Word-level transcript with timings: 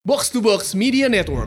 Box 0.00 0.32
to 0.32 0.40
Box 0.40 0.72
Media 0.72 1.12
Network. 1.12 1.44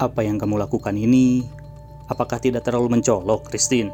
Apa 0.00 0.24
yang 0.24 0.40
kamu 0.40 0.56
lakukan 0.56 0.96
ini, 0.96 1.44
apakah 2.08 2.40
tidak 2.40 2.64
terlalu 2.64 2.96
mencolok, 2.96 3.52
Christine? 3.52 3.92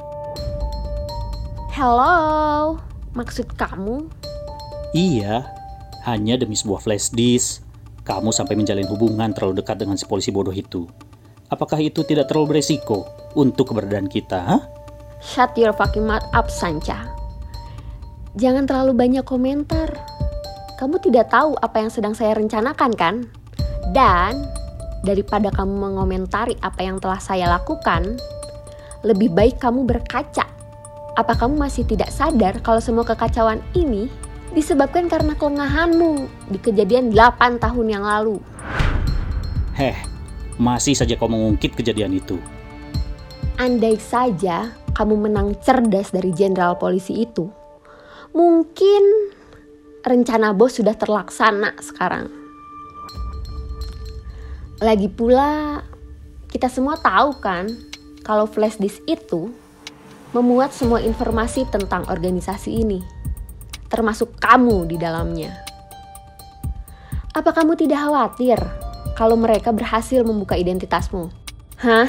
Hello, 1.74 2.79
maksud 3.19 3.50
kamu? 3.58 4.06
Iya, 4.95 5.42
hanya 6.07 6.38
demi 6.38 6.54
sebuah 6.54 6.86
flash 6.86 7.11
disk, 7.11 7.66
kamu 8.07 8.30
sampai 8.30 8.54
menjalin 8.54 8.86
hubungan 8.86 9.34
terlalu 9.34 9.59
dekat 9.59 9.82
dengan 9.82 9.98
si 9.98 10.07
polisi 10.07 10.30
bodoh 10.30 10.54
itu. 10.54 10.86
Apakah 11.50 11.82
itu 11.82 12.07
tidak 12.07 12.30
terlalu 12.30 12.54
beresiko 12.54 13.11
untuk 13.34 13.75
keberadaan 13.75 14.07
kita, 14.07 14.38
ha? 14.38 14.57
Shut 15.18 15.50
your 15.59 15.75
fucking 15.75 16.07
mouth 16.07 16.30
up, 16.30 16.46
Sancha. 16.46 17.25
Jangan 18.37 18.68
terlalu 18.68 18.93
banyak 18.93 19.25
komentar. 19.25 19.96
Kamu 20.77 21.00
tidak 21.00 21.32
tahu 21.32 21.57
apa 21.57 21.80
yang 21.80 21.89
sedang 21.89 22.12
saya 22.12 22.37
rencanakan, 22.37 22.93
kan? 22.93 23.24
Dan 23.97 24.45
daripada 25.01 25.48
kamu 25.48 25.73
mengomentari 25.73 26.52
apa 26.60 26.84
yang 26.84 27.01
telah 27.01 27.16
saya 27.16 27.48
lakukan, 27.48 28.20
lebih 29.01 29.33
baik 29.33 29.57
kamu 29.57 29.88
berkaca. 29.88 30.45
Apa 31.16 31.33
kamu 31.33 31.57
masih 31.57 31.88
tidak 31.88 32.12
sadar 32.12 32.60
kalau 32.60 32.77
semua 32.77 33.09
kekacauan 33.09 33.65
ini 33.73 34.12
disebabkan 34.52 35.09
karena 35.09 35.32
kelengahanmu 35.32 36.29
di 36.52 36.60
kejadian 36.60 37.16
8 37.16 37.57
tahun 37.57 37.87
yang 37.88 38.05
lalu? 38.05 38.37
Heh, 39.80 39.96
masih 40.60 40.93
saja 40.93 41.16
kau 41.16 41.24
mengungkit 41.24 41.73
kejadian 41.73 42.12
itu. 42.12 42.37
Andai 43.57 43.96
saja 43.96 44.77
kamu 44.93 45.24
menang 45.24 45.57
cerdas 45.65 46.12
dari 46.12 46.37
jenderal 46.37 46.77
polisi 46.77 47.24
itu, 47.24 47.48
mungkin 48.36 49.32
rencana 50.04 50.52
bos 50.52 50.76
sudah 50.76 50.92
terlaksana 50.92 51.72
sekarang. 51.80 52.28
Lagi 54.84 55.09
pula, 55.09 55.80
kita 56.52 56.68
semua 56.68 57.01
tahu 57.01 57.40
kan 57.40 57.73
kalau 58.20 58.45
flash 58.45 58.76
disk 58.76 59.01
itu 59.09 59.48
memuat 60.37 60.76
semua 60.76 61.01
informasi 61.01 61.65
tentang 61.73 62.04
organisasi 62.12 62.84
ini, 62.84 63.01
termasuk 63.88 64.37
kamu 64.37 64.84
di 64.84 65.00
dalamnya. 65.00 65.56
Apa 67.32 67.56
kamu 67.56 67.72
tidak 67.81 68.04
khawatir 68.04 68.60
kalau 69.16 69.41
mereka 69.41 69.72
berhasil 69.72 70.21
membuka 70.21 70.60
identitasmu? 70.60 71.32
Hah? 71.81 72.09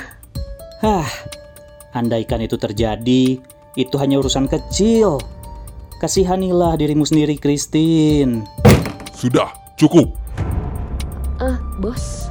Hah, 0.83 1.07
andaikan 1.95 2.43
itu 2.43 2.59
terjadi, 2.59 3.39
itu 3.79 3.95
hanya 3.95 4.19
urusan 4.19 4.51
kecil. 4.51 5.23
Kasihanilah 5.97 6.77
dirimu 6.77 7.09
sendiri, 7.09 7.41
Christine. 7.41 8.45
Sudah, 9.17 9.49
cukup. 9.73 10.13
Eh, 11.41 11.57
bos. 11.81 12.29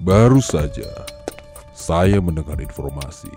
Baru 0.00 0.40
saja 0.40 0.88
saya 1.72 2.20
mendengar 2.20 2.60
informasi 2.60 3.32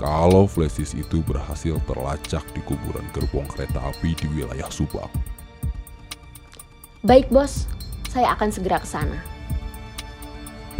kalau 0.00 0.48
flash 0.48 0.80
disk 0.80 0.96
itu 0.96 1.20
berhasil 1.28 1.76
terlacak 1.84 2.40
di 2.56 2.64
kuburan 2.64 3.04
gerbong 3.12 3.44
kereta 3.52 3.84
api 3.84 4.16
di 4.16 4.32
wilayah 4.32 4.72
Subang. 4.72 5.12
Baik, 7.04 7.28
bos. 7.28 7.68
Saya 8.08 8.32
akan 8.32 8.48
segera 8.48 8.80
ke 8.80 8.88
sana. 8.88 9.20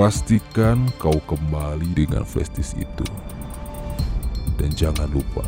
Pastikan 0.01 0.89
kau 0.97 1.21
kembali 1.29 1.93
dengan 1.93 2.25
flash 2.25 2.49
disk 2.57 2.81
itu. 2.81 3.05
Dan 4.61 4.77
jangan 4.77 5.09
lupa, 5.09 5.41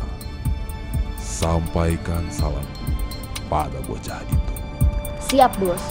sampaikan 1.21 2.25
salam 2.33 2.65
pada 3.45 3.77
bocah 3.85 4.17
itu. 4.25 4.53
Siap, 5.29 5.53
bos. 5.61 5.85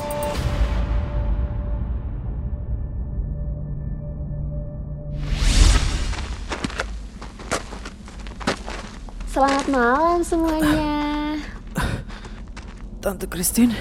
Selamat 9.30 9.66
malam 9.70 10.26
semuanya. 10.26 11.38
Tante 13.06 13.30
Christine, 13.30 13.78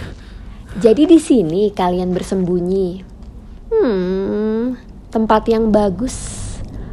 Jadi 0.78 1.10
di 1.10 1.18
sini 1.18 1.74
kalian 1.74 2.14
bersembunyi. 2.14 3.02
Hmm, 3.74 4.78
tempat 5.10 5.50
yang 5.50 5.74
bagus. 5.74 6.41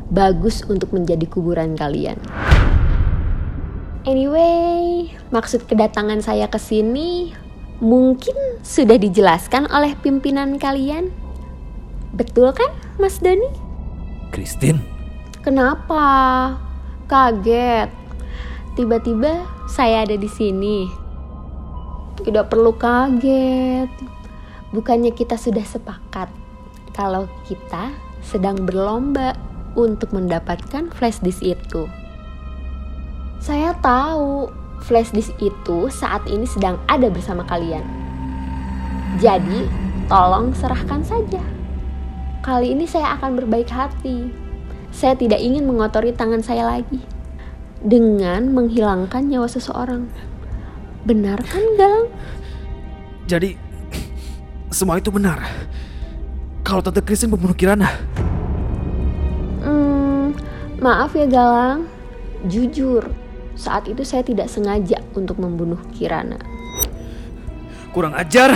Bagus 0.09 0.65
untuk 0.65 0.97
menjadi 0.97 1.29
kuburan 1.29 1.77
kalian. 1.77 2.17
Anyway, 4.09 5.13
maksud 5.29 5.69
kedatangan 5.69 6.25
saya 6.25 6.49
ke 6.49 6.57
sini 6.57 7.37
mungkin 7.79 8.35
sudah 8.65 8.97
dijelaskan 8.97 9.69
oleh 9.69 9.93
pimpinan 10.01 10.57
kalian. 10.57 11.13
Betul 12.17 12.57
kan, 12.57 12.73
Mas 12.97 13.21
Dani? 13.21 13.47
Christine, 14.33 14.81
Kenapa? 15.45 16.05
Kaget. 17.09 17.89
Tiba-tiba 18.77 19.45
saya 19.65 20.05
ada 20.05 20.17
di 20.17 20.29
sini. 20.29 20.85
Tidak 22.21 22.49
perlu 22.49 22.77
kaget. 22.77 23.89
Bukannya 24.73 25.17
kita 25.17 25.41
sudah 25.41 25.65
sepakat 25.65 26.29
kalau 26.93 27.25
kita 27.49 27.89
sedang 28.21 28.69
berlomba 28.69 29.33
untuk 29.75 30.15
mendapatkan 30.15 30.93
flash 30.95 31.21
disk 31.21 31.43
itu. 31.43 31.89
Saya 33.43 33.75
tahu 33.83 34.49
flash 34.85 35.11
disk 35.13 35.35
itu 35.43 35.91
saat 35.93 36.25
ini 36.31 36.47
sedang 36.47 36.79
ada 36.87 37.11
bersama 37.11 37.45
kalian. 37.45 37.83
Jadi, 39.19 39.67
tolong 40.07 40.55
serahkan 40.55 41.03
saja. 41.03 41.43
Kali 42.41 42.73
ini 42.73 42.87
saya 42.87 43.19
akan 43.19 43.35
berbaik 43.35 43.69
hati. 43.69 44.31
Saya 44.95 45.19
tidak 45.19 45.43
ingin 45.43 45.69
mengotori 45.69 46.15
tangan 46.15 46.41
saya 46.41 46.65
lagi 46.65 47.03
dengan 47.83 48.51
menghilangkan 48.55 49.27
nyawa 49.29 49.47
seseorang. 49.51 50.09
Benar 51.05 51.41
kan, 51.45 51.65
Galang? 51.77 52.09
jadi 53.29 53.61
semua 54.73 54.97
itu 54.97 55.13
benar. 55.13 55.45
Kalau 56.65 56.81
Tante 56.81 57.05
Christine 57.05 57.33
membunuh 57.33 57.53
Kirana, 57.53 57.93
maaf 60.79 61.15
ya, 61.15 61.27
Galang. 61.27 61.87
Jujur, 62.47 63.11
saat 63.59 63.91
itu 63.91 64.07
saya 64.07 64.23
tidak 64.23 64.47
sengaja 64.47 65.03
untuk 65.19 65.39
membunuh 65.43 65.79
Kirana. 65.91 66.39
kurang 67.91 68.15
ajar. 68.15 68.55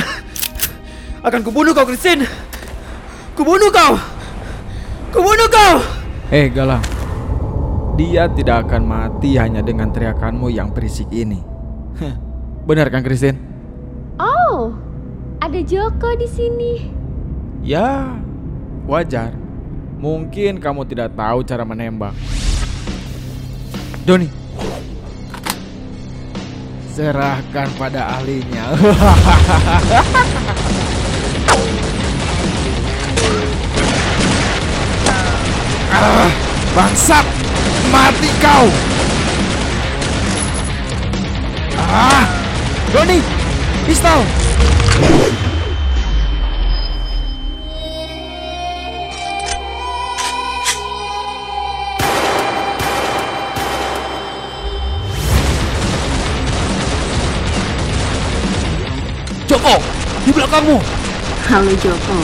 Akan 1.27 1.43
kubunuh 1.43 1.75
kau, 1.75 1.82
Christine. 1.82 2.28
Kubunuh 3.34 3.75
kau. 3.75 3.99
Kubunuh 5.11 5.49
kau. 5.50 5.82
Hei 6.31 6.47
Galang, 6.49 6.84
dia 7.99 8.31
tidak 8.31 8.71
akan 8.71 8.87
mati 8.87 9.34
hanya 9.37 9.61
dengan 9.61 9.91
teriakanmu 9.91 10.47
yang 10.49 10.71
berisik 10.71 11.11
ini. 11.11 11.43
Benar 12.69 12.88
kan 12.88 13.03
Christine? 13.03 13.37
Oh, 14.16 14.72
ada 15.43 15.59
Joko 15.61 16.15
di 16.15 16.28
sini. 16.31 16.72
Ya, 17.66 18.15
wajar. 18.87 19.42
Mungkin 20.03 20.59
kamu 20.59 20.83
tidak 20.91 21.15
tahu 21.15 21.47
cara 21.47 21.63
menembak. 21.63 22.11
Doni, 24.03 24.27
serahkan 26.91 27.71
pada 27.79 28.19
ahlinya. 28.19 28.67
ah, 35.95 36.27
bangsat, 36.75 37.23
mati 37.95 38.31
kau. 38.43 38.67
Ah, 41.79 42.26
Doni, 42.91 43.23
pistol. 43.87 44.26
kamu? 60.52 60.76
Halo 61.49 61.72
Joko. 61.81 62.19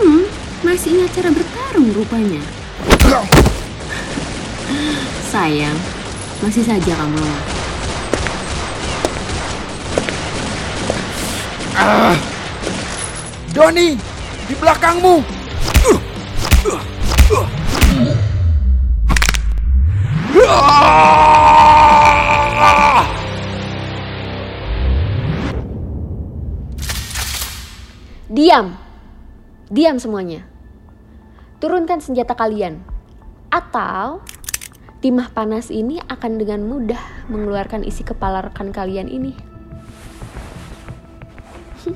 Hmm, 0.00 0.24
masih 0.64 0.96
ingat 0.96 1.12
cara 1.12 1.28
bertarung 1.28 1.92
rupanya. 1.92 2.40
Sayang, 5.28 5.76
masih 6.40 6.64
saja 6.64 6.92
kamu. 6.96 7.20
Ah. 11.76 12.16
Doni, 13.52 14.00
di 14.48 14.54
belakangmu. 14.56 15.20
Uh. 15.84 16.00
Uh. 16.64 16.80
Uh. 17.28 17.46
Ah! 20.48 21.95
Diam 28.36 28.76
semuanya. 29.96 30.44
Turunkan 31.56 32.04
senjata 32.04 32.36
kalian. 32.36 32.84
Atau 33.48 34.20
timah 35.00 35.32
panas 35.32 35.72
ini 35.72 36.04
akan 36.04 36.36
dengan 36.36 36.68
mudah 36.68 37.00
mengeluarkan 37.32 37.80
isi 37.80 38.04
kepala 38.04 38.44
rekan 38.44 38.76
kalian 38.76 39.08
ini. 39.08 39.32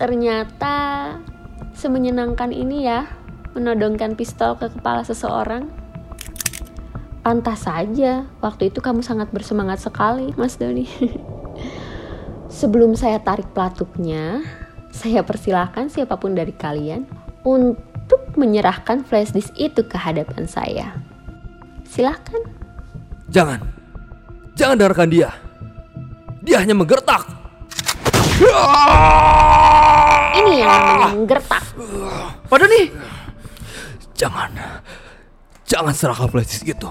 Ternyata 0.00 0.76
semenyenangkan 1.76 2.56
ini 2.56 2.88
ya 2.88 3.04
menodongkan 3.52 4.16
pistol 4.16 4.56
ke 4.56 4.72
kepala 4.72 5.04
seseorang. 5.04 5.68
Pantas 7.20 7.68
saja, 7.68 8.24
waktu 8.40 8.72
itu 8.72 8.80
kamu 8.80 9.04
sangat 9.04 9.28
bersemangat 9.28 9.84
sekali, 9.84 10.32
Mas 10.40 10.56
Doni. 10.56 10.88
Sebelum 12.56 12.96
saya 12.96 13.20
tarik 13.20 13.52
pelatuknya, 13.52 14.40
saya 14.88 15.20
persilahkan 15.20 15.92
siapa 15.92 16.16
pun 16.16 16.32
dari 16.32 16.56
kalian 16.56 17.04
untuk 17.44 18.32
menyerahkan 18.32 19.04
flash 19.04 19.36
disk 19.36 19.52
itu 19.60 19.84
ke 19.84 20.00
hadapan 20.00 20.48
saya. 20.48 20.96
Silahkan. 21.84 22.40
Jangan. 23.28 23.60
Jangan 24.56 24.80
dengarkan 24.80 25.12
dia. 25.12 25.36
Dia 26.40 26.64
hanya 26.64 26.72
menggertak. 26.72 27.28
Ini 30.40 30.52
yang 30.64 31.12
menggertak. 31.12 31.64
Pak 32.48 32.56
Doni, 32.56 32.88
Jangan. 34.16 34.56
Jangan 35.68 35.92
serahkan 35.92 36.32
flash 36.32 36.56
disk 36.56 36.72
itu. 36.72 36.88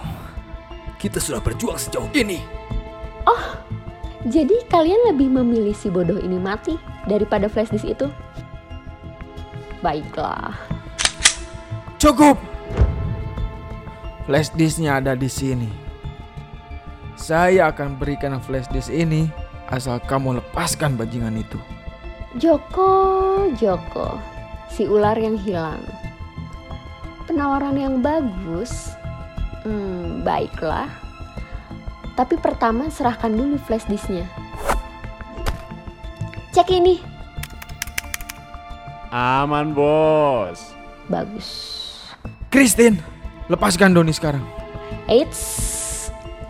Kita 1.02 1.18
sudah 1.18 1.42
berjuang 1.42 1.82
sejauh 1.82 2.14
ini. 2.14 2.38
Jadi 4.26 4.58
kalian 4.74 5.14
lebih 5.14 5.30
memilih 5.30 5.78
si 5.78 5.86
bodoh 5.94 6.18
ini 6.18 6.42
mati 6.42 6.82
daripada 7.06 7.46
flash 7.46 7.70
disk 7.70 7.86
itu? 7.86 8.10
Baiklah. 9.86 10.58
Cukup. 12.02 12.34
Flash 14.26 14.50
disknya 14.58 14.98
ada 14.98 15.14
di 15.14 15.30
sini. 15.30 15.70
Saya 17.14 17.70
akan 17.70 18.02
berikan 18.02 18.42
flash 18.42 18.66
disk 18.74 18.90
ini 18.90 19.30
asal 19.70 20.02
kamu 20.02 20.42
lepaskan 20.42 20.98
bajingan 20.98 21.38
itu. 21.38 21.62
Joko, 22.42 23.46
Joko, 23.62 24.18
si 24.74 24.90
ular 24.90 25.22
yang 25.22 25.38
hilang. 25.38 25.86
Penawaran 27.30 27.78
yang 27.78 28.02
bagus. 28.02 28.98
Hmm, 29.62 30.26
baiklah. 30.26 31.05
Tapi 32.16 32.40
pertama 32.40 32.88
serahkan 32.88 33.28
dulu 33.28 33.60
flash 33.60 33.84
disknya. 33.92 34.24
Cek 36.56 36.72
ini. 36.72 37.04
Aman 39.12 39.76
bos. 39.76 40.72
Bagus. 41.12 41.48
Christine, 42.48 43.04
lepaskan 43.52 43.92
Doni 43.92 44.16
sekarang. 44.16 44.44
Eits, 45.12 45.44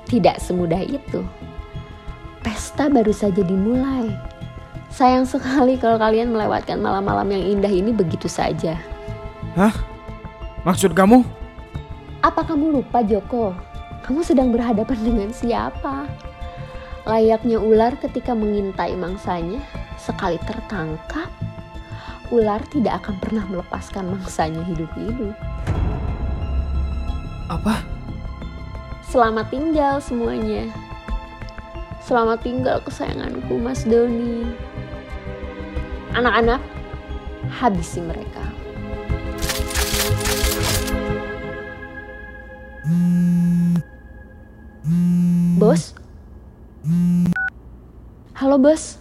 tidak 0.06 0.38
semudah 0.38 0.85
itu. 0.85 1.25
Pesta 2.45 2.85
baru 2.85 3.09
saja 3.09 3.41
dimulai. 3.41 4.13
Sayang 4.94 5.25
sekali 5.25 5.75
kalau 5.81 5.97
kalian 5.97 6.29
melewatkan 6.31 6.77
malam-malam 6.79 7.27
yang 7.33 7.57
indah 7.57 7.73
ini 7.73 7.89
begitu 7.89 8.29
saja. 8.29 8.77
Hah? 9.57 9.73
Maksud 10.62 10.94
kamu? 10.94 11.25
Apa 12.21 12.45
kamu 12.45 12.79
lupa 12.79 13.01
Joko? 13.01 13.51
Kamu 14.06 14.22
sedang 14.22 14.54
berhadapan 14.54 15.02
dengan 15.02 15.34
siapa? 15.34 16.06
Layaknya 17.10 17.57
ular 17.57 17.98
ketika 17.98 18.38
mengintai 18.38 18.94
mangsanya, 18.94 19.57
sekali 19.98 20.38
tertangkap, 20.46 21.25
ular 22.30 22.62
tidak 22.69 23.02
akan 23.02 23.18
pernah 23.18 23.42
melepaskan 23.50 24.13
mangsanya 24.13 24.62
hidup-hidup. 24.69 25.34
Apa? 27.50 27.81
Selamat 29.10 29.50
tinggal 29.50 29.98
semuanya. 29.98 30.69
Selamat 32.06 32.46
tinggal 32.46 32.78
kesayanganku 32.86 33.58
Mas 33.58 33.90
Doni. 33.90 34.46
Anak-anak, 36.13 36.62
habisi 37.50 38.06
mereka. 38.06 38.44
Bos. 48.65 48.97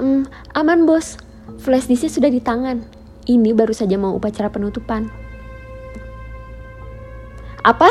Hmm, 0.00 0.24
aman 0.56 0.88
bos. 0.88 1.20
Flash 1.60 1.92
disknya 1.92 2.08
sudah 2.08 2.30
di 2.32 2.40
tangan. 2.40 2.80
Ini 3.28 3.52
baru 3.52 3.76
saja 3.76 4.00
mau 4.00 4.16
upacara 4.16 4.48
penutupan. 4.48 5.12
Apa? 7.60 7.88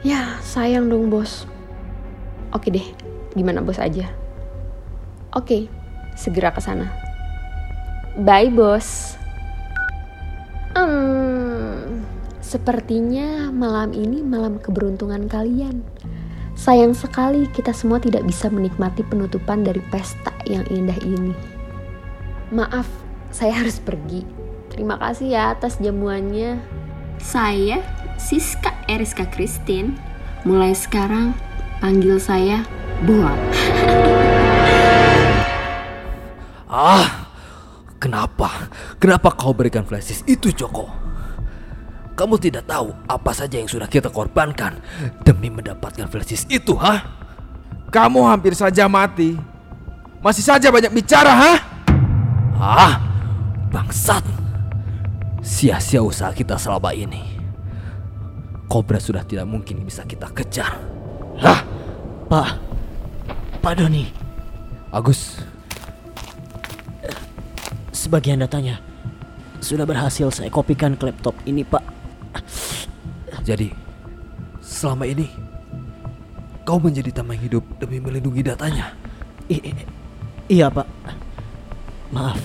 Ya, 0.00 0.40
sayang 0.40 0.88
dong 0.88 1.12
bos. 1.12 1.44
Oke 2.56 2.72
deh, 2.72 2.88
gimana 3.36 3.60
bos 3.60 3.76
aja? 3.76 4.08
Oke, 5.36 5.68
segera 6.16 6.48
ke 6.56 6.64
sana. 6.64 6.88
Bye 8.16 8.48
bos. 8.48 9.20
Hmm, 10.72 12.00
sepertinya 12.40 13.52
malam 13.52 13.92
ini 13.92 14.24
malam 14.24 14.56
keberuntungan 14.56 15.28
kalian. 15.28 15.84
Sayang 16.60 16.92
sekali 16.92 17.48
kita 17.48 17.72
semua 17.72 17.96
tidak 17.96 18.20
bisa 18.28 18.52
menikmati 18.52 19.00
penutupan 19.00 19.64
dari 19.64 19.80
pesta 19.88 20.28
yang 20.44 20.60
indah 20.68 21.00
ini. 21.00 21.32
Maaf, 22.52 22.84
saya 23.32 23.64
harus 23.64 23.80
pergi. 23.80 24.28
Terima 24.68 25.00
kasih 25.00 25.32
ya 25.32 25.56
atas 25.56 25.80
jamuannya. 25.80 26.60
Saya 27.16 27.80
Siska 28.20 28.76
Eriska 28.92 29.24
Christine. 29.32 29.96
Mulai 30.44 30.76
sekarang 30.76 31.32
panggil 31.80 32.20
saya 32.20 32.60
Boa. 33.08 33.32
Ah, 36.68 37.32
kenapa? 37.96 38.68
Kenapa 39.00 39.32
kau 39.32 39.56
berikan 39.56 39.88
flash 39.88 40.12
disk 40.12 40.28
itu, 40.28 40.52
Joko? 40.52 41.09
Kamu 42.20 42.36
tidak 42.36 42.68
tahu 42.68 42.92
apa 43.08 43.32
saja 43.32 43.56
yang 43.56 43.64
sudah 43.64 43.88
kita 43.88 44.12
korbankan 44.12 44.76
demi 45.24 45.48
mendapatkan 45.48 46.04
flash 46.04 46.28
disk 46.28 46.52
itu, 46.52 46.76
ha? 46.76 47.00
Kamu 47.88 48.28
hampir 48.28 48.52
saja 48.52 48.84
mati. 48.92 49.40
Masih 50.20 50.44
saja 50.44 50.68
banyak 50.68 50.92
bicara, 50.92 51.32
hah? 51.32 51.58
Ah, 52.60 52.94
bangsat. 53.72 54.20
Sia-sia 55.40 56.04
usaha 56.04 56.28
kita 56.36 56.60
selama 56.60 56.92
ini. 56.92 57.40
Kobra 58.68 59.00
sudah 59.00 59.24
tidak 59.24 59.48
mungkin 59.48 59.80
bisa 59.80 60.04
kita 60.04 60.28
kejar. 60.36 60.76
Lah, 61.40 61.64
Pak, 62.28 62.48
Pak 63.64 63.80
Doni, 63.80 64.12
Agus, 64.92 65.40
sebagian 67.96 68.44
datanya 68.44 68.76
sudah 69.64 69.88
berhasil 69.88 70.28
saya 70.28 70.52
kopikan 70.52 71.00
ke 71.00 71.08
laptop 71.08 71.32
ini, 71.48 71.64
Pak. 71.64 71.99
Jadi 73.42 73.72
selama 74.60 75.08
ini 75.08 75.26
kau 76.68 76.78
menjadi 76.78 77.10
tameng 77.10 77.40
hidup 77.40 77.64
demi 77.80 77.98
melindungi 77.98 78.44
datanya. 78.44 78.94
I- 79.50 79.58
i- 79.58 79.90
iya, 80.46 80.70
Pak. 80.70 80.86
Maaf. 82.14 82.38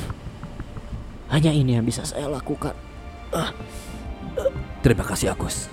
Hanya 1.29 1.51
ini 1.53 1.77
yang 1.77 1.85
bisa 1.85 2.05
saya 2.05 2.29
lakukan. 2.29 2.73
Terima 4.85 5.03
kasih 5.03 5.33
Agus. 5.33 5.67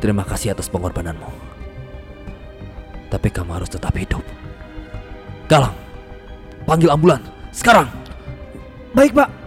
Terima 0.00 0.24
kasih 0.24 0.56
atas 0.56 0.70
pengorbananmu. 0.70 1.28
Tapi 3.10 3.28
kamu 3.28 3.58
harus 3.58 3.68
tetap 3.68 3.92
hidup. 3.98 4.22
Galang, 5.50 5.74
panggil 6.64 6.94
ambulan 6.94 7.20
sekarang. 7.50 7.90
baik 8.90 9.14
pak. 9.14 9.39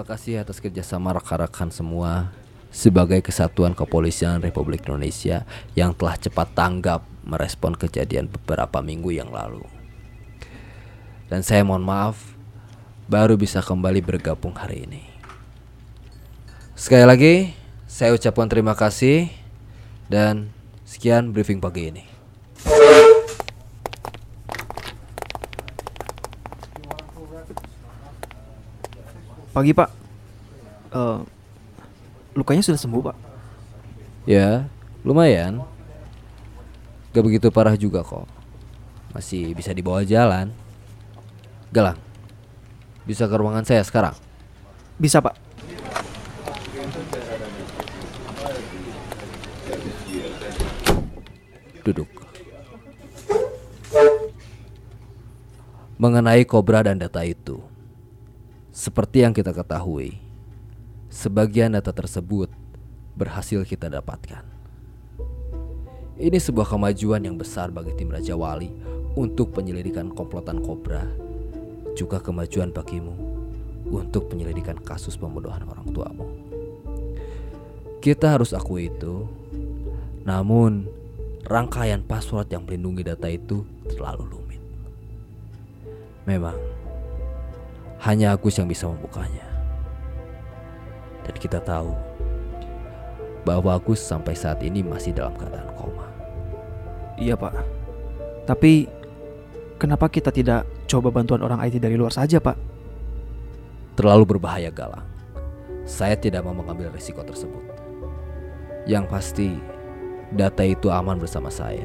Terima 0.00 0.16
kasih 0.16 0.40
atas 0.40 0.64
kerjasama 0.64 1.12
rekan-rekan 1.12 1.68
semua 1.68 2.32
sebagai 2.72 3.20
kesatuan 3.20 3.76
kepolisian 3.76 4.40
Republik 4.40 4.88
Indonesia 4.88 5.44
yang 5.76 5.92
telah 5.92 6.16
cepat 6.16 6.56
tanggap 6.56 7.04
merespon 7.20 7.76
kejadian 7.76 8.24
beberapa 8.32 8.80
minggu 8.80 9.12
yang 9.12 9.28
lalu. 9.28 9.60
Dan 11.28 11.44
saya 11.44 11.68
mohon 11.68 11.84
maaf 11.84 12.16
baru 13.12 13.36
bisa 13.36 13.60
kembali 13.60 14.00
bergabung 14.00 14.56
hari 14.56 14.88
ini. 14.88 15.04
Sekali 16.72 17.04
lagi 17.04 17.34
saya 17.84 18.16
ucapkan 18.16 18.48
terima 18.48 18.72
kasih 18.72 19.28
dan 20.08 20.48
sekian 20.88 21.28
briefing 21.28 21.60
pagi 21.60 21.92
ini. 21.92 22.09
Pagi 29.50 29.74
pak. 29.74 29.90
Eh, 30.94 31.18
lukanya 32.38 32.62
sudah 32.62 32.78
sembuh 32.78 33.02
pak. 33.02 33.16
Ya, 34.26 34.70
lumayan. 35.02 35.66
Gak 37.10 37.26
begitu 37.26 37.50
parah 37.50 37.74
juga 37.74 38.06
kok. 38.06 38.30
Masih 39.10 39.50
bisa 39.58 39.74
dibawa 39.74 40.06
jalan. 40.06 40.54
Galang, 41.74 41.98
bisa 43.02 43.26
ke 43.26 43.34
ruangan 43.34 43.66
saya 43.66 43.82
sekarang? 43.82 44.14
Bisa 44.98 45.18
pak. 45.18 45.34
Duduk. 51.82 52.10
Mengenai 55.98 56.46
kobra 56.46 56.86
dan 56.86 57.02
data 57.02 57.26
itu, 57.26 57.58
seperti 58.80 59.20
yang 59.28 59.36
kita 59.36 59.52
ketahui, 59.52 60.16
sebagian 61.12 61.76
data 61.76 61.92
tersebut 61.92 62.48
berhasil 63.12 63.60
kita 63.68 63.92
dapatkan. 63.92 64.40
Ini 66.16 66.40
sebuah 66.40 66.64
kemajuan 66.64 67.20
yang 67.20 67.36
besar 67.36 67.68
bagi 67.68 67.92
tim 67.92 68.08
Raja 68.08 68.32
Wali 68.40 68.72
untuk 69.20 69.52
penyelidikan 69.52 70.08
komplotan 70.16 70.64
kobra, 70.64 71.04
juga 71.92 72.24
kemajuan 72.24 72.72
bagimu 72.72 73.12
untuk 73.92 74.32
penyelidikan 74.32 74.80
kasus 74.80 75.12
pembunuhan 75.12 75.60
orang 75.68 75.84
tuamu. 75.92 76.28
Kita 78.00 78.32
harus 78.32 78.56
akui 78.56 78.88
itu, 78.88 79.28
namun 80.24 80.88
rangkaian 81.44 82.00
password 82.00 82.48
yang 82.48 82.64
melindungi 82.64 83.04
data 83.04 83.28
itu 83.28 83.60
terlalu 83.92 84.24
rumit. 84.24 84.62
Memang 86.24 86.69
hanya 88.00 88.32
Agus 88.32 88.56
yang 88.56 88.68
bisa 88.68 88.88
membukanya. 88.88 89.44
Dan 91.24 91.36
kita 91.36 91.60
tahu 91.60 91.92
bahwa 93.44 93.76
Agus 93.76 94.00
sampai 94.00 94.32
saat 94.32 94.60
ini 94.64 94.80
masih 94.80 95.12
dalam 95.12 95.36
keadaan 95.36 95.68
koma. 95.76 96.08
Iya 97.20 97.36
pak. 97.36 97.52
Tapi 98.48 98.88
kenapa 99.76 100.08
kita 100.08 100.32
tidak 100.32 100.64
coba 100.88 101.12
bantuan 101.12 101.44
orang 101.44 101.60
IT 101.68 101.76
dari 101.76 101.96
luar 102.00 102.12
saja 102.12 102.40
pak? 102.40 102.56
Terlalu 104.00 104.36
berbahaya 104.36 104.72
Galang. 104.72 105.04
Saya 105.84 106.16
tidak 106.16 106.46
mau 106.46 106.56
mengambil 106.56 106.88
risiko 106.94 107.20
tersebut. 107.20 107.60
Yang 108.88 109.04
pasti 109.12 109.48
data 110.32 110.64
itu 110.64 110.88
aman 110.88 111.20
bersama 111.20 111.52
saya. 111.52 111.84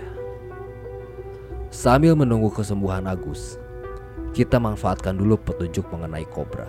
Sambil 1.75 2.15
menunggu 2.15 2.47
kesembuhan 2.47 3.03
Agus, 3.03 3.59
kita 4.35 4.59
manfaatkan 4.59 5.15
dulu 5.15 5.39
petunjuk 5.39 5.87
mengenai 5.91 6.27
kobra 6.27 6.67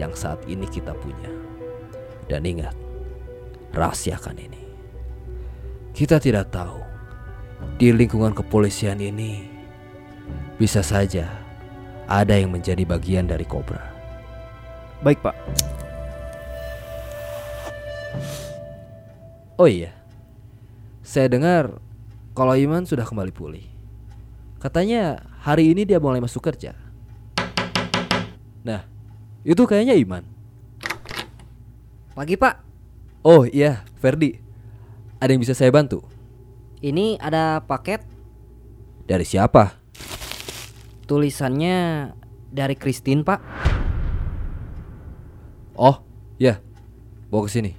yang 0.00 0.16
saat 0.16 0.40
ini 0.48 0.64
kita 0.64 0.96
punya. 0.96 1.28
Dan 2.24 2.48
ingat, 2.48 2.72
rahasiakan 3.76 4.36
ini. 4.40 4.62
Kita 5.92 6.16
tidak 6.16 6.48
tahu 6.48 6.80
di 7.76 7.92
lingkungan 7.92 8.32
kepolisian 8.32 8.96
ini 8.96 9.44
bisa 10.56 10.80
saja 10.80 11.28
ada 12.08 12.32
yang 12.32 12.48
menjadi 12.48 12.82
bagian 12.88 13.28
dari 13.28 13.44
kobra. 13.44 13.92
Baik 15.04 15.20
pak. 15.20 15.36
Oh 19.60 19.68
iya, 19.68 19.92
saya 21.04 21.28
dengar 21.28 21.76
kalau 22.32 22.56
Iman 22.56 22.88
sudah 22.88 23.04
kembali 23.04 23.30
pulih. 23.30 23.66
Katanya 24.58 25.20
hari 25.42 25.74
ini 25.74 25.84
dia 25.84 26.00
mulai 26.00 26.22
masuk 26.22 26.40
kerja. 26.42 26.81
Nah, 28.62 28.86
itu 29.42 29.62
kayaknya 29.66 29.98
Iman. 29.98 30.22
Pagi 32.12 32.36
pak, 32.36 32.60
Oh 33.22 33.46
iya, 33.46 33.86
Ferdi. 34.02 34.36
Ada 35.22 35.30
yang 35.32 35.42
bisa 35.42 35.54
saya 35.54 35.70
bantu? 35.70 36.02
ini 36.82 37.14
ada 37.22 37.62
paket 37.62 38.02
Dari 39.06 39.22
siapa? 39.22 39.78
tulisannya 41.06 42.10
dari 42.50 42.74
Christine 42.74 43.22
pak. 43.22 43.38
Oh, 45.78 46.02
ya. 46.42 46.58
Bawa 47.30 47.46
ke 47.46 47.52
sini. 47.54 47.72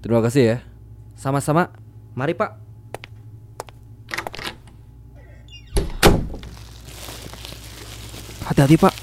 Terima 0.00 0.20
kasih 0.24 0.42
ya. 0.44 0.56
Sama-sama, 1.16 1.72
mari 2.12 2.32
pak. 2.32 2.63
Hati-hati 8.64 8.80
pak. 8.80 8.96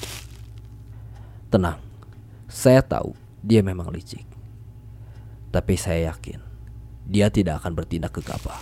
Tenang. 1.54 1.78
Saya 2.50 2.82
tahu 2.82 3.14
dia 3.46 3.62
memang 3.62 3.94
licik. 3.94 4.26
Tapi 5.54 5.78
saya 5.78 6.10
yakin 6.10 6.42
dia 7.06 7.30
tidak 7.30 7.62
akan 7.62 7.78
bertindak 7.78 8.10
gegabah. 8.10 8.58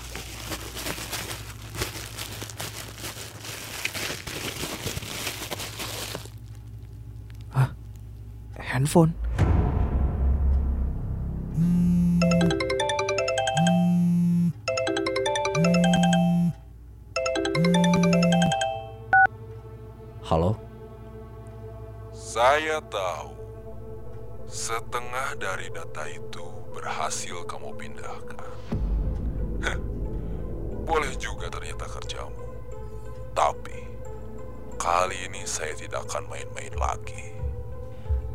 Handphone. 8.60 9.16
Halo? 11.56 12.79
Saya 22.40 22.80
tahu 22.88 23.36
setengah 24.48 25.36
dari 25.36 25.68
data 25.76 26.08
itu 26.08 26.48
berhasil 26.72 27.44
kamu 27.44 27.76
pindahkan. 27.76 28.56
Boleh 30.88 31.12
juga 31.20 31.52
ternyata 31.52 31.84
kerjamu. 31.84 32.40
Tapi 33.36 33.84
kali 34.80 35.28
ini 35.28 35.44
saya 35.44 35.76
tidak 35.76 36.08
akan 36.08 36.32
main-main 36.32 36.72
lagi. 36.80 37.36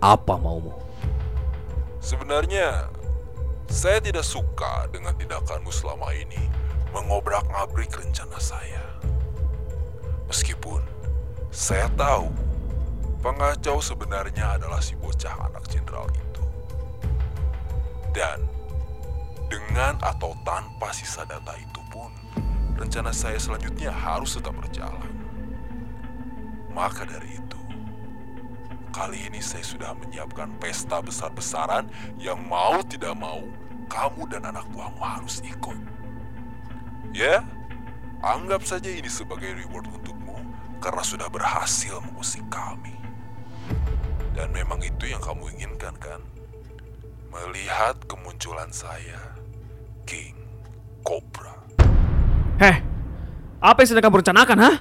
Apa 0.04 0.36
maumu? 0.36 0.76
Sebenarnya 1.96 2.92
saya 3.72 4.04
tidak 4.04 4.28
suka 4.28 4.84
dengan 4.92 5.16
tindakanmu 5.16 5.72
selama 5.72 6.12
ini 6.12 6.52
mengobrak-ngabrik 6.92 7.88
rencana 7.88 8.36
saya. 8.36 8.84
Meskipun 10.28 10.84
saya 11.48 11.88
tahu 11.96 12.52
pengacau 13.24 13.80
sebenarnya 13.80 14.60
adalah 14.60 14.84
si 14.84 14.92
bocah 15.00 15.48
anak 15.48 15.64
jenderal 15.72 16.04
itu. 16.12 16.44
Dan 18.12 18.44
dengan 19.48 19.96
atau 20.04 20.36
tanpa 20.44 20.92
sisa 20.92 21.24
data 21.24 21.56
itu 21.56 21.80
pun, 21.88 22.12
rencana 22.76 23.16
saya 23.16 23.40
selanjutnya 23.40 23.88
harus 23.88 24.36
tetap 24.36 24.52
berjalan. 24.60 25.08
Maka 26.76 27.08
dari 27.08 27.40
itu, 27.40 27.60
kali 28.92 29.24
ini 29.24 29.40
saya 29.40 29.64
sudah 29.64 29.96
menyiapkan 29.96 30.52
pesta 30.60 31.00
besar-besaran 31.00 31.88
yang 32.20 32.36
mau 32.44 32.84
tidak 32.84 33.16
mau 33.16 33.40
kamu 33.88 34.28
dan 34.28 34.52
anak 34.52 34.68
buahmu 34.68 35.00
harus 35.00 35.40
ikut. 35.40 35.80
Ya, 37.16 37.40
anggap 38.20 38.68
saja 38.68 38.92
ini 38.92 39.08
sebagai 39.08 39.54
reward 39.54 39.88
untukmu 39.88 40.36
karena 40.82 41.00
sudah 41.00 41.30
berhasil 41.32 42.04
mengusik 42.04 42.44
kami. 42.52 43.03
Dan 44.34 44.50
memang 44.50 44.82
itu 44.82 45.06
yang 45.06 45.22
kamu 45.22 45.46
inginkan 45.54 45.94
kan? 46.02 46.18
Melihat 47.30 47.94
kemunculan 48.10 48.66
saya, 48.74 49.38
King 50.02 50.34
Cobra. 51.06 51.54
Heh, 52.58 52.82
apa 53.62 53.78
yang 53.82 53.88
sedang 53.94 54.10
kamu 54.10 54.26
rencanakan, 54.26 54.58
hah? 54.58 54.76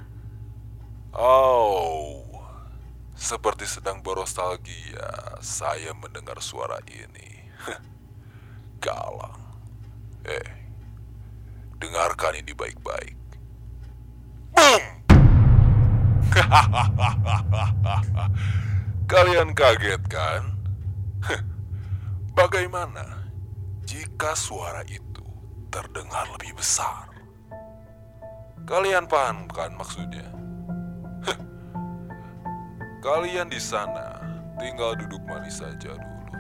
Oh, 1.14 2.26
seperti 3.14 3.70
sedang 3.70 4.02
bernostalgia, 4.02 5.38
saya 5.38 5.94
mendengar 6.02 6.42
suara 6.42 6.82
ini. 6.90 7.46
Galang. 8.82 9.38
Eh, 10.26 10.50
dengarkan 11.78 12.42
ini 12.42 12.58
baik-baik. 12.58 13.18
Boom! 14.58 14.84
Kalian 19.14 19.54
kaget 19.54 20.02
kan? 20.10 20.58
Bagaimana 22.40 23.30
jika 23.86 24.34
suara 24.34 24.82
itu 24.90 25.22
terdengar 25.70 26.26
lebih 26.34 26.58
besar? 26.58 27.14
Kalian 28.66 29.06
paham 29.06 29.46
kan 29.54 29.70
maksudnya? 29.78 30.26
Kalian 33.06 33.54
di 33.54 33.62
sana 33.62 34.18
tinggal 34.58 34.98
duduk 34.98 35.22
manis 35.30 35.62
saja 35.62 35.94
dulu. 35.94 36.34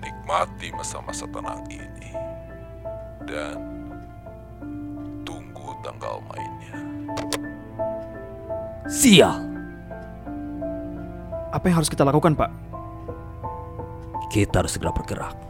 Nikmati 0.00 0.72
masa-masa 0.72 1.28
tenang 1.28 1.60
ini. 1.68 2.10
Dan 3.28 3.60
tunggu 5.28 5.76
tanggal 5.84 6.24
mainnya. 6.24 6.80
Sial! 8.88 9.45
Apa 11.56 11.72
yang 11.72 11.80
harus 11.80 11.88
kita 11.88 12.04
lakukan, 12.04 12.36
Pak? 12.36 12.50
Kita 14.28 14.60
harus 14.60 14.76
segera 14.76 14.92
bergerak. 14.92 15.45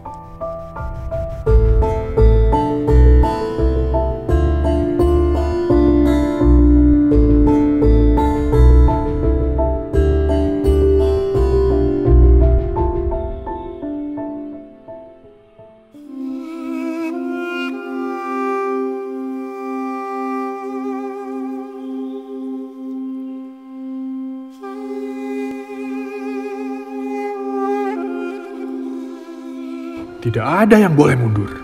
Tidak 30.27 30.43
ada 30.43 30.75
yang 30.75 30.99
boleh 30.99 31.15
mundur. 31.15 31.55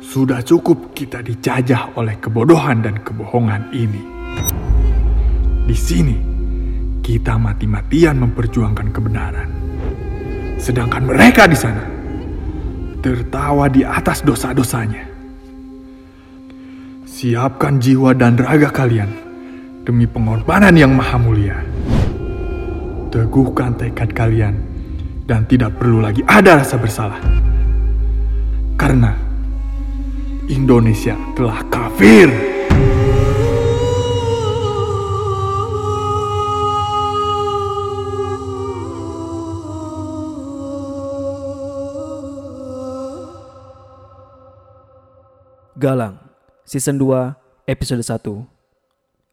Sudah 0.00 0.40
cukup 0.40 0.96
kita 0.96 1.20
dijajah 1.20 1.92
oleh 1.92 2.16
kebodohan 2.16 2.80
dan 2.80 3.04
kebohongan 3.04 3.68
ini. 3.76 4.00
Di 5.68 5.76
sini, 5.76 6.16
kita 7.04 7.36
mati-matian 7.36 8.16
memperjuangkan 8.16 8.88
kebenaran. 8.96 9.48
Sedangkan 10.56 11.04
mereka 11.04 11.44
di 11.44 11.52
sana 11.52 11.84
tertawa 13.04 13.68
di 13.68 13.84
atas 13.84 14.24
dosa-dosanya. 14.24 15.04
Siapkan 17.04 17.76
jiwa 17.76 18.16
dan 18.16 18.40
raga 18.40 18.72
kalian 18.72 19.12
demi 19.84 20.08
pengorbanan 20.08 20.72
yang 20.80 20.96
maha 20.96 21.20
mulia. 21.20 21.60
Teguhkan 23.12 23.76
tekad 23.76 24.16
kalian 24.16 24.56
dan 25.28 25.44
tidak 25.44 25.76
perlu 25.76 26.00
lagi 26.00 26.24
ada 26.24 26.64
rasa 26.64 26.80
bersalah. 26.80 27.49
Karena 28.80 29.12
Indonesia 30.48 31.12
telah 31.36 31.60
kafir. 31.68 32.32
Galang, 45.76 46.16
Season 46.64 46.96
2, 46.96 47.68
Episode 47.68 48.00
1, 48.00 48.48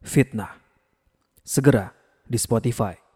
Fitnah. 0.03 0.59
Segera 1.47 1.95
di 2.27 2.35
Spotify. 2.35 3.06